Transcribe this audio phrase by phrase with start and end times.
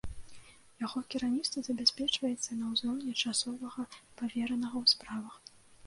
[0.83, 3.81] Яго кіраўніцтва забяспечваецца на ўзроўні часовага
[4.17, 5.35] паверанага ў справах.